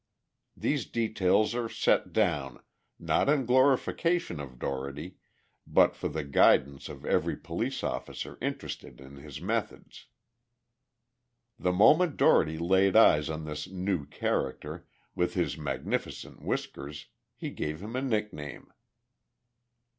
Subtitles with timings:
[0.57, 2.63] These details are set down,
[2.97, 5.17] not in glorification of Dougherty,
[5.67, 10.07] but for the guidance of every police officer interested in his methods.
[11.59, 17.05] The moment Dougherty laid eyes on this new character, with his magnificent whiskers,
[17.35, 18.73] he gave him a nickname.